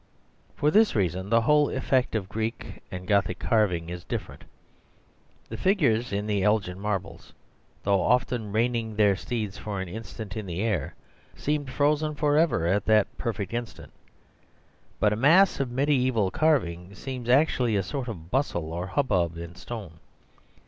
For 0.55 0.71
this 0.71 0.95
reason 0.95 1.29
the 1.29 1.41
whole 1.41 1.69
effect 1.69 2.15
of 2.15 2.27
Greek 2.27 2.81
and 2.89 3.05
Gothic 3.07 3.37
carving 3.37 3.87
is 3.89 4.03
different. 4.03 4.45
The 5.49 5.57
figures 5.57 6.11
in 6.11 6.25
the 6.25 6.41
Elgin 6.41 6.79
marbles, 6.79 7.33
though 7.83 8.01
often 8.01 8.51
reining 8.51 8.95
their 8.95 9.15
steeds 9.15 9.59
for 9.59 9.79
an 9.79 9.87
instant 9.87 10.35
in 10.35 10.47
the 10.47 10.59
air, 10.63 10.95
seem 11.35 11.67
frozen 11.67 12.15
for 12.15 12.35
ever 12.35 12.65
at 12.65 12.85
that 12.85 13.15
perfect 13.19 13.53
instant. 13.53 13.91
But 14.99 15.13
a 15.13 15.15
mass 15.15 15.59
of 15.59 15.69
mediaeval 15.69 16.31
carving 16.31 16.95
seems 16.95 17.29
actually 17.29 17.75
a 17.75 17.83
sort 17.83 18.07
of 18.07 18.31
bustle 18.31 18.73
or 18.73 18.87
hubbub 18.87 19.37
in 19.37 19.53
stone. 19.53 19.99